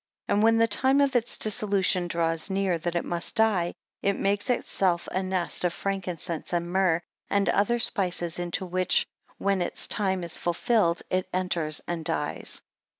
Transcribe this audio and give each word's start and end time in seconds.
And 0.27 0.41
when 0.41 0.57
the 0.57 0.67
time 0.67 0.99
of 0.99 1.15
its 1.15 1.37
dissolution 1.37 2.07
draws 2.07 2.49
near, 2.49 2.79
that 2.79 2.95
it 2.95 3.05
must 3.05 3.35
die, 3.35 3.75
it 4.01 4.13
makes 4.17 4.49
itself 4.49 5.07
a 5.11 5.21
nest 5.21 5.63
of 5.63 5.73
frankincense, 5.73 6.53
and 6.53 6.71
myrrh, 6.73 7.03
and 7.29 7.47
other 7.49 7.77
spices 7.77 8.39
into 8.39 8.65
which 8.65 9.05
when 9.37 9.61
its 9.61 9.85
time 9.85 10.23
is 10.23 10.39
fulfilled 10.39 11.03
it 11.11 11.29
enters 11.31 11.83
and 11.87 12.03
dies. 12.03 12.63